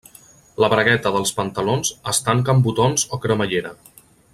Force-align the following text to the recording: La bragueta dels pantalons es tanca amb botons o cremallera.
La 0.63 0.69
bragueta 0.73 1.11
dels 1.17 1.33
pantalons 1.41 1.93
es 2.13 2.23
tanca 2.31 2.55
amb 2.57 2.67
botons 2.71 3.07
o 3.19 3.25
cremallera. 3.27 3.79